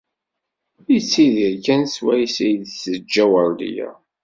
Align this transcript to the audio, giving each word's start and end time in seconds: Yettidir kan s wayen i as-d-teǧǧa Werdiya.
Yettidir 0.91 1.53
kan 1.65 1.83
s 1.93 1.95
wayen 2.03 2.35
i 2.49 2.51
as-d-teǧǧa 2.63 3.25
Werdiya. 3.31 3.89